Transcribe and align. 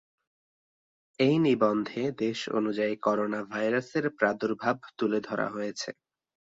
এই 1.19 1.35
নিবন্ধে 1.45 2.01
দেশ 2.17 2.39
অনুযায়ী 2.51 2.93
করোনাভাইরাসের 3.01 4.05
প্রাদুর্ভাব 4.17 4.75
তুলে 4.97 5.19
ধরা 5.21 5.47
হয়েছে। 5.49 5.89